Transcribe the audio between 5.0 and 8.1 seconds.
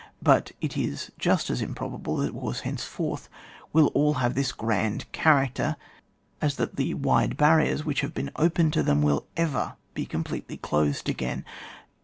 character as that the wide barriers which